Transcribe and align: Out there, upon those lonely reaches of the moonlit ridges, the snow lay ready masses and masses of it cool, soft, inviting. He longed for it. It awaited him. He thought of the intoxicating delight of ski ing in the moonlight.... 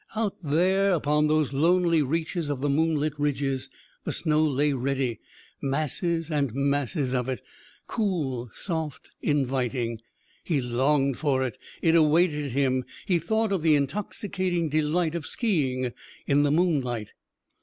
Out 0.15 0.35
there, 0.41 0.93
upon 0.95 1.27
those 1.27 1.53
lonely 1.53 2.01
reaches 2.01 2.49
of 2.49 2.61
the 2.61 2.69
moonlit 2.71 3.13
ridges, 3.19 3.69
the 4.03 4.11
snow 4.11 4.41
lay 4.43 4.73
ready 4.73 5.19
masses 5.61 6.31
and 6.31 6.55
masses 6.55 7.13
of 7.13 7.29
it 7.29 7.43
cool, 7.85 8.49
soft, 8.55 9.11
inviting. 9.21 10.01
He 10.43 10.59
longed 10.59 11.19
for 11.19 11.43
it. 11.45 11.55
It 11.83 11.93
awaited 11.93 12.53
him. 12.53 12.83
He 13.05 13.19
thought 13.19 13.51
of 13.51 13.61
the 13.61 13.75
intoxicating 13.75 14.69
delight 14.69 15.13
of 15.13 15.27
ski 15.27 15.71
ing 15.71 15.93
in 16.25 16.41
the 16.41 16.49
moonlight.... 16.51 17.13